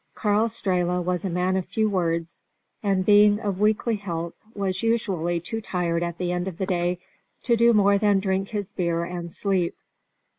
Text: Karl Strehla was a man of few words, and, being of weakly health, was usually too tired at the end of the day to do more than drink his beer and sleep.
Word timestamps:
Karl 0.15 0.47
Strehla 0.47 0.99
was 0.99 1.23
a 1.23 1.29
man 1.29 1.55
of 1.55 1.63
few 1.67 1.87
words, 1.87 2.41
and, 2.81 3.05
being 3.05 3.39
of 3.39 3.59
weakly 3.59 3.97
health, 3.97 4.33
was 4.55 4.81
usually 4.81 5.39
too 5.39 5.61
tired 5.61 6.01
at 6.01 6.17
the 6.17 6.31
end 6.31 6.47
of 6.47 6.57
the 6.57 6.65
day 6.65 6.97
to 7.43 7.55
do 7.55 7.71
more 7.71 7.99
than 7.99 8.19
drink 8.19 8.49
his 8.49 8.73
beer 8.73 9.03
and 9.03 9.31
sleep. 9.31 9.75